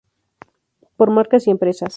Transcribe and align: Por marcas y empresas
Por 0.97 1.11
marcas 1.11 1.45
y 1.45 1.51
empresas 1.51 1.89